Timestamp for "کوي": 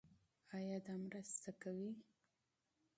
1.61-1.91